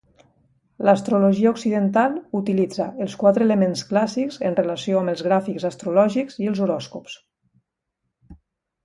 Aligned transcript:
L'astrologia 0.87 1.49
occidental 1.55 2.15
utilitza 2.39 2.87
els 3.05 3.15
quatre 3.23 3.45
elements 3.47 3.83
clàssics 3.89 4.39
en 4.49 4.57
relació 4.61 5.03
amb 5.03 5.13
els 5.13 5.21
gràfics 5.29 5.67
astrològics 5.71 6.41
i 6.45 6.49
els 6.53 6.63
horòscops. 6.67 7.19